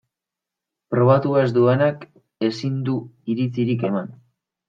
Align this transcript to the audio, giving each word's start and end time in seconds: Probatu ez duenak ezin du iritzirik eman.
Probatu 0.93 1.35
ez 1.41 1.51
duenak 1.57 2.07
ezin 2.49 2.81
du 2.89 2.97
iritzirik 3.35 3.87
eman. 3.93 4.13